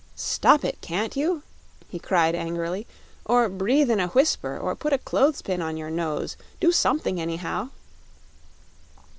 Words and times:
"Stop 0.15 0.65
it, 0.65 0.81
can't 0.81 1.15
you?" 1.15 1.43
he 1.87 1.99
cried 1.99 2.33
angrily; 2.33 2.87
"or 3.23 3.47
breathe 3.47 3.91
in 3.91 3.99
a 3.99 4.07
whisper; 4.07 4.57
or 4.57 4.75
put 4.75 4.93
a 4.93 4.97
clothes 4.97 5.43
pin 5.43 5.61
on 5.61 5.77
your 5.77 5.91
nose. 5.91 6.37
Do 6.59 6.71
something, 6.71 7.21
anyhow!" 7.21 7.69